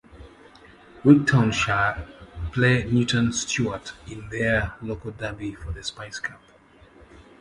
Wigtownshire 1.03 2.07
play 2.51 2.85
Newton 2.91 3.31
Stewart 3.31 3.93
in 4.07 4.27
their 4.29 4.73
local 4.81 5.11
derby 5.11 5.53
for 5.53 5.71
the 5.71 5.83
Spice 5.83 6.17
Cup. 6.17 6.41